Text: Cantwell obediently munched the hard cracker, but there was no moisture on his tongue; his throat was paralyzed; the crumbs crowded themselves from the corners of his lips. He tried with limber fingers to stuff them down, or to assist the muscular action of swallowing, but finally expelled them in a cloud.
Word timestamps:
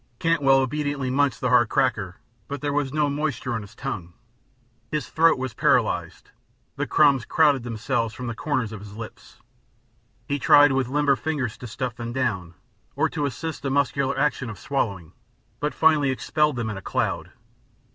Cantwell 0.17 0.57
obediently 0.57 1.11
munched 1.11 1.41
the 1.41 1.49
hard 1.49 1.69
cracker, 1.69 2.15
but 2.47 2.61
there 2.61 2.73
was 2.73 2.91
no 2.91 3.07
moisture 3.07 3.53
on 3.53 3.61
his 3.61 3.75
tongue; 3.75 4.13
his 4.89 5.07
throat 5.07 5.37
was 5.37 5.53
paralyzed; 5.53 6.31
the 6.75 6.87
crumbs 6.87 7.23
crowded 7.23 7.61
themselves 7.61 8.15
from 8.15 8.25
the 8.25 8.33
corners 8.33 8.71
of 8.71 8.79
his 8.79 8.95
lips. 8.95 9.43
He 10.27 10.39
tried 10.39 10.71
with 10.71 10.87
limber 10.87 11.15
fingers 11.15 11.55
to 11.59 11.67
stuff 11.67 11.95
them 11.97 12.13
down, 12.13 12.55
or 12.95 13.09
to 13.09 13.27
assist 13.27 13.61
the 13.61 13.69
muscular 13.69 14.17
action 14.17 14.49
of 14.49 14.57
swallowing, 14.57 15.13
but 15.59 15.71
finally 15.71 16.09
expelled 16.09 16.55
them 16.55 16.71
in 16.71 16.77
a 16.77 16.81
cloud. 16.81 17.31